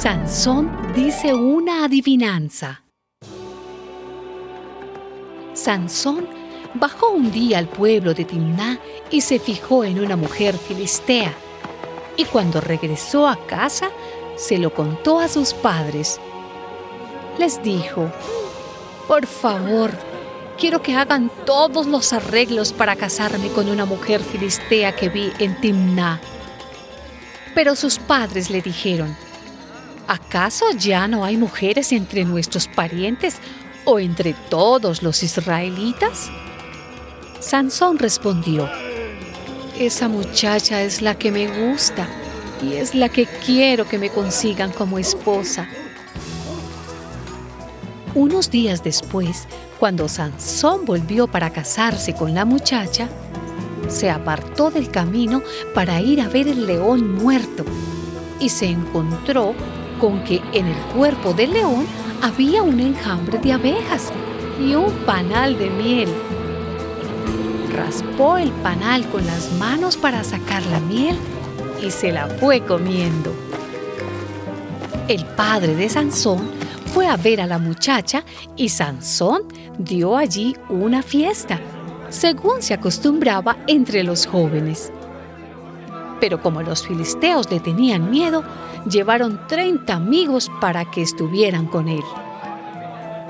Sansón 0.00 0.70
dice 0.94 1.34
una 1.34 1.84
adivinanza. 1.84 2.84
Sansón 5.52 6.26
bajó 6.72 7.10
un 7.10 7.30
día 7.30 7.58
al 7.58 7.68
pueblo 7.68 8.14
de 8.14 8.24
Timná 8.24 8.80
y 9.10 9.20
se 9.20 9.38
fijó 9.38 9.84
en 9.84 10.00
una 10.00 10.16
mujer 10.16 10.56
filistea. 10.56 11.34
Y 12.16 12.24
cuando 12.24 12.62
regresó 12.62 13.28
a 13.28 13.44
casa, 13.46 13.90
se 14.36 14.56
lo 14.56 14.72
contó 14.72 15.18
a 15.18 15.28
sus 15.28 15.52
padres. 15.52 16.18
Les 17.38 17.62
dijo, 17.62 18.10
por 19.06 19.26
favor, 19.26 19.90
quiero 20.60 20.82
que 20.82 20.94
hagan 20.94 21.30
todos 21.46 21.86
los 21.86 22.12
arreglos 22.12 22.74
para 22.74 22.94
casarme 22.94 23.48
con 23.48 23.70
una 23.70 23.86
mujer 23.86 24.20
filistea 24.20 24.94
que 24.94 25.08
vi 25.08 25.32
en 25.38 25.58
Timná. 25.60 26.20
Pero 27.54 27.74
sus 27.74 27.98
padres 27.98 28.50
le 28.50 28.60
dijeron, 28.60 29.16
¿acaso 30.06 30.66
ya 30.76 31.08
no 31.08 31.24
hay 31.24 31.38
mujeres 31.38 31.92
entre 31.92 32.26
nuestros 32.26 32.68
parientes 32.68 33.36
o 33.86 33.98
entre 33.98 34.34
todos 34.50 35.02
los 35.02 35.22
israelitas? 35.22 36.30
Sansón 37.40 37.98
respondió, 37.98 38.68
esa 39.78 40.08
muchacha 40.08 40.82
es 40.82 41.00
la 41.00 41.16
que 41.16 41.32
me 41.32 41.48
gusta 41.48 42.06
y 42.62 42.74
es 42.74 42.94
la 42.94 43.08
que 43.08 43.24
quiero 43.24 43.88
que 43.88 43.98
me 43.98 44.10
consigan 44.10 44.72
como 44.72 44.98
esposa. 44.98 45.66
Unos 48.14 48.50
días 48.50 48.82
después, 48.82 49.46
cuando 49.78 50.08
Sansón 50.08 50.84
volvió 50.84 51.28
para 51.28 51.50
casarse 51.50 52.12
con 52.12 52.34
la 52.34 52.44
muchacha, 52.44 53.08
se 53.88 54.10
apartó 54.10 54.72
del 54.72 54.90
camino 54.90 55.42
para 55.74 56.00
ir 56.00 56.20
a 56.20 56.28
ver 56.28 56.48
el 56.48 56.66
león 56.66 57.14
muerto 57.14 57.64
y 58.40 58.48
se 58.48 58.66
encontró 58.66 59.54
con 60.00 60.24
que 60.24 60.42
en 60.52 60.66
el 60.66 60.76
cuerpo 60.94 61.34
del 61.34 61.52
león 61.52 61.86
había 62.20 62.62
un 62.62 62.80
enjambre 62.80 63.38
de 63.38 63.52
abejas 63.52 64.10
y 64.60 64.74
un 64.74 64.92
panal 65.06 65.56
de 65.56 65.70
miel. 65.70 66.08
Raspó 67.72 68.38
el 68.38 68.50
panal 68.50 69.08
con 69.08 69.24
las 69.24 69.52
manos 69.52 69.96
para 69.96 70.24
sacar 70.24 70.66
la 70.66 70.80
miel 70.80 71.16
y 71.80 71.92
se 71.92 72.10
la 72.10 72.26
fue 72.26 72.60
comiendo. 72.60 73.32
El 75.06 75.24
padre 75.26 75.76
de 75.76 75.88
Sansón 75.88 76.60
fue 76.92 77.06
a 77.06 77.16
ver 77.16 77.40
a 77.40 77.46
la 77.46 77.58
muchacha 77.58 78.24
y 78.56 78.68
Sansón 78.68 79.42
dio 79.78 80.16
allí 80.16 80.56
una 80.68 81.02
fiesta, 81.02 81.60
según 82.08 82.62
se 82.62 82.74
acostumbraba 82.74 83.56
entre 83.68 84.02
los 84.02 84.26
jóvenes. 84.26 84.92
Pero 86.20 86.42
como 86.42 86.62
los 86.62 86.84
filisteos 86.84 87.48
le 87.48 87.60
tenían 87.60 88.10
miedo, 88.10 88.42
llevaron 88.90 89.46
30 89.46 89.94
amigos 89.94 90.50
para 90.60 90.84
que 90.84 91.02
estuvieran 91.02 91.66
con 91.66 91.88
él. 91.88 92.02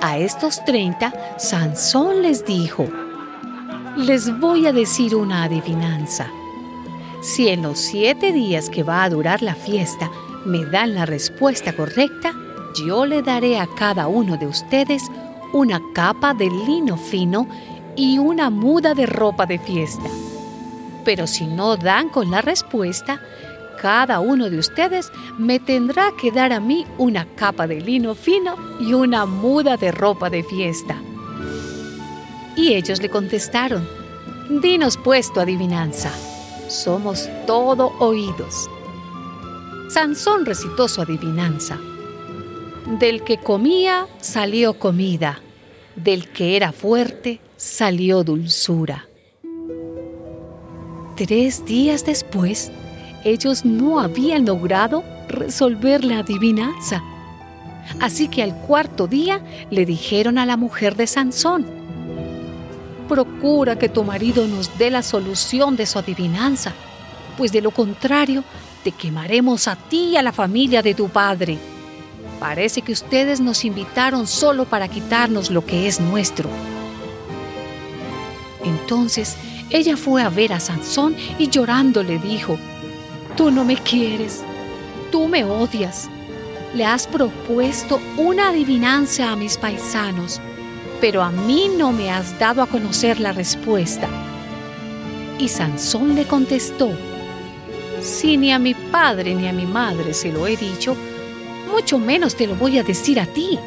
A 0.00 0.16
estos 0.16 0.64
30, 0.64 1.38
Sansón 1.38 2.22
les 2.22 2.46
dijo, 2.46 2.88
les 3.96 4.40
voy 4.40 4.66
a 4.68 4.72
decir 4.72 5.14
una 5.14 5.44
adivinanza. 5.44 6.28
Si 7.20 7.48
en 7.48 7.60
los 7.60 7.78
siete 7.78 8.32
días 8.32 8.70
que 8.70 8.84
va 8.84 9.04
a 9.04 9.10
durar 9.10 9.42
la 9.42 9.54
fiesta 9.54 10.10
me 10.46 10.64
dan 10.64 10.94
la 10.94 11.04
respuesta 11.04 11.76
correcta, 11.76 12.32
yo 12.74 13.06
le 13.06 13.22
daré 13.22 13.58
a 13.58 13.66
cada 13.66 14.08
uno 14.08 14.36
de 14.36 14.46
ustedes 14.46 15.10
una 15.52 15.80
capa 15.94 16.34
de 16.34 16.50
lino 16.50 16.96
fino 16.96 17.48
y 17.96 18.18
una 18.18 18.50
muda 18.50 18.94
de 18.94 19.06
ropa 19.06 19.46
de 19.46 19.58
fiesta. 19.58 20.08
Pero 21.04 21.26
si 21.26 21.46
no 21.46 21.76
dan 21.76 22.08
con 22.08 22.30
la 22.30 22.40
respuesta, 22.40 23.20
cada 23.80 24.20
uno 24.20 24.50
de 24.50 24.58
ustedes 24.58 25.10
me 25.38 25.58
tendrá 25.58 26.12
que 26.20 26.30
dar 26.30 26.52
a 26.52 26.60
mí 26.60 26.86
una 26.98 27.26
capa 27.34 27.66
de 27.66 27.80
lino 27.80 28.14
fino 28.14 28.56
y 28.78 28.92
una 28.92 29.26
muda 29.26 29.76
de 29.76 29.90
ropa 29.90 30.28
de 30.28 30.42
fiesta. 30.42 30.96
Y 32.56 32.74
ellos 32.74 33.00
le 33.00 33.08
contestaron, 33.08 33.88
Dinos 34.50 34.98
pues 34.98 35.32
tu 35.32 35.40
adivinanza, 35.40 36.10
somos 36.68 37.28
todo 37.46 37.92
oídos. 38.00 38.68
Sansón 39.88 40.44
recitó 40.44 40.88
su 40.88 41.00
adivinanza. 41.00 41.78
Del 42.98 43.22
que 43.22 43.38
comía 43.38 44.08
salió 44.20 44.78
comida, 44.78 45.40
del 45.94 46.28
que 46.28 46.56
era 46.56 46.72
fuerte 46.72 47.40
salió 47.56 48.24
dulzura. 48.24 49.06
Tres 51.14 51.64
días 51.64 52.04
después, 52.04 52.72
ellos 53.24 53.64
no 53.64 54.00
habían 54.00 54.44
logrado 54.44 55.04
resolver 55.28 56.04
la 56.04 56.18
adivinanza. 56.18 57.02
Así 58.00 58.28
que 58.28 58.42
al 58.42 58.56
cuarto 58.56 59.06
día 59.06 59.40
le 59.70 59.86
dijeron 59.86 60.36
a 60.36 60.44
la 60.44 60.56
mujer 60.56 60.96
de 60.96 61.06
Sansón, 61.06 61.66
procura 63.08 63.78
que 63.78 63.88
tu 63.88 64.02
marido 64.02 64.48
nos 64.48 64.76
dé 64.78 64.90
la 64.90 65.02
solución 65.02 65.76
de 65.76 65.86
su 65.86 65.98
adivinanza, 65.98 66.72
pues 67.38 67.52
de 67.52 67.60
lo 67.60 67.70
contrario 67.70 68.42
te 68.82 68.90
quemaremos 68.90 69.68
a 69.68 69.76
ti 69.76 70.10
y 70.10 70.16
a 70.16 70.22
la 70.22 70.32
familia 70.32 70.82
de 70.82 70.94
tu 70.94 71.08
padre. 71.08 71.58
Parece 72.40 72.80
que 72.80 72.92
ustedes 72.92 73.38
nos 73.38 73.66
invitaron 73.66 74.26
solo 74.26 74.64
para 74.64 74.88
quitarnos 74.88 75.50
lo 75.50 75.66
que 75.66 75.86
es 75.86 76.00
nuestro. 76.00 76.48
Entonces 78.64 79.36
ella 79.68 79.98
fue 79.98 80.22
a 80.22 80.30
ver 80.30 80.54
a 80.54 80.58
Sansón 80.58 81.14
y 81.38 81.48
llorando 81.48 82.02
le 82.02 82.18
dijo, 82.18 82.58
Tú 83.36 83.50
no 83.50 83.62
me 83.62 83.76
quieres, 83.76 84.42
tú 85.12 85.28
me 85.28 85.44
odias. 85.44 86.08
Le 86.74 86.86
has 86.86 87.06
propuesto 87.06 88.00
una 88.16 88.48
adivinanza 88.48 89.30
a 89.30 89.36
mis 89.36 89.58
paisanos, 89.58 90.40
pero 90.98 91.22
a 91.22 91.30
mí 91.30 91.70
no 91.76 91.92
me 91.92 92.10
has 92.10 92.38
dado 92.38 92.62
a 92.62 92.66
conocer 92.66 93.20
la 93.20 93.32
respuesta. 93.32 94.08
Y 95.38 95.48
Sansón 95.48 96.14
le 96.14 96.24
contestó, 96.24 96.90
si 98.00 98.38
ni 98.38 98.50
a 98.50 98.58
mi 98.58 98.72
padre 98.72 99.34
ni 99.34 99.46
a 99.46 99.52
mi 99.52 99.66
madre 99.66 100.14
se 100.14 100.32
lo 100.32 100.46
he 100.46 100.56
dicho, 100.56 100.96
mucho 101.80 101.98
menos 101.98 102.36
te 102.36 102.46
lo 102.46 102.56
voy 102.56 102.78
a 102.78 102.82
decir 102.82 103.18
a 103.18 103.24
ti. 103.24 103.58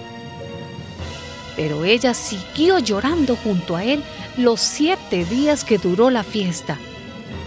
Pero 1.55 1.83
ella 1.83 2.13
siguió 2.13 2.77
llorando 2.77 3.35
junto 3.35 3.75
a 3.75 3.83
él 3.83 4.03
los 4.37 4.59
siete 4.59 5.25
días 5.25 5.63
que 5.63 5.79
duró 5.79 6.11
la 6.11 6.23
fiesta, 6.23 6.77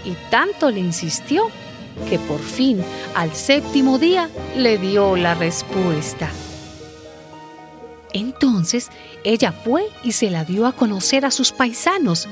y 0.05 0.15
tanto 0.29 0.73
le 0.73 0.81
insistió 0.81 1.51
que 2.11 2.19
por 2.19 2.41
fin 2.41 2.83
al 3.15 3.33
séptimo 3.33 4.01
día 4.01 4.29
le 4.57 4.77
dio 4.77 5.15
la 5.17 5.35
respuesta. 5.35 6.31
Entonces 8.13 8.89
ella 9.23 9.53
fue 9.53 9.87
y 10.03 10.13
se 10.13 10.31
la 10.31 10.45
dio 10.45 10.67
a 10.67 10.73
conocer 10.73 11.25
a 11.25 11.31
sus 11.31 11.53
paisanos. 11.53 12.29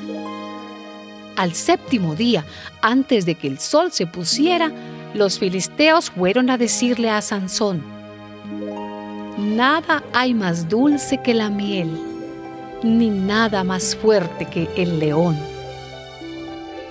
Al 1.36 1.54
séptimo 1.54 2.16
día, 2.16 2.44
antes 2.82 3.26
de 3.26 3.36
que 3.36 3.46
el 3.46 3.60
sol 3.60 3.92
se 3.92 4.06
pusiera, 4.08 4.72
los 5.14 5.38
filisteos 5.38 6.10
fueron 6.10 6.50
a 6.50 6.58
decirle 6.58 7.10
a 7.10 7.22
Sansón, 7.22 7.93
Nada 9.54 10.02
hay 10.12 10.34
más 10.34 10.68
dulce 10.68 11.22
que 11.22 11.32
la 11.32 11.48
miel, 11.48 11.88
ni 12.82 13.08
nada 13.08 13.62
más 13.62 13.94
fuerte 13.94 14.46
que 14.46 14.68
el 14.76 14.98
león. 14.98 15.38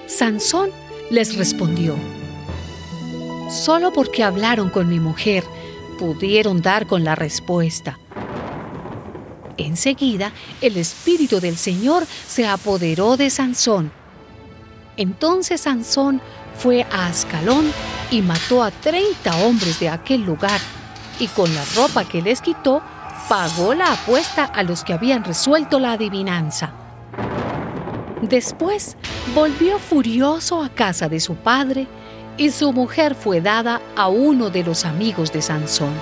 Sansón 0.08 0.70
les 1.10 1.36
respondió, 1.36 1.96
Solo 3.50 3.92
porque 3.92 4.24
hablaron 4.24 4.70
con 4.70 4.88
mi 4.88 5.02
mujer 5.02 5.44
pudieron 6.00 6.62
dar 6.62 6.88
con 6.88 7.04
la 7.04 7.16
respuesta. 7.16 8.00
Enseguida, 9.58 10.32
el 10.62 10.78
Espíritu 10.78 11.42
del 11.42 11.58
Señor 11.58 12.06
se 12.06 12.48
apoderó 12.48 13.18
de 13.18 13.30
Sansón. 13.30 13.92
Entonces 14.96 15.60
Sansón 15.60 16.22
fue 16.58 16.84
a 16.84 17.08
Ascalón 17.08 17.74
y 18.10 18.22
mató 18.22 18.64
a 18.64 18.72
30 18.72 19.36
hombres 19.44 19.82
de 19.82 19.90
aquel 19.90 20.22
lugar, 20.22 20.62
y 21.20 21.28
con 21.28 21.54
la 21.54 21.64
ropa 21.76 22.06
que 22.06 22.22
les 22.22 22.42
quitó, 22.42 22.82
pagó 23.30 23.74
la 23.74 23.94
apuesta 23.94 24.46
a 24.46 24.64
los 24.64 24.84
que 24.84 24.94
habían 24.94 25.24
resuelto 25.24 25.80
la 25.80 25.94
adivinanza. 25.94 26.74
Después 28.22 28.98
volvió 29.36 29.80
furioso 29.80 30.64
a 30.64 30.70
casa 30.70 31.10
de 31.10 31.20
su 31.20 31.36
padre 31.36 31.88
y 32.38 32.52
su 32.52 32.72
mujer 32.74 33.16
fue 33.16 33.42
dada 33.42 33.82
a 33.96 34.08
uno 34.08 34.50
de 34.50 34.64
los 34.64 34.86
amigos 34.86 35.32
de 35.32 35.42
Sansón. 35.42 35.94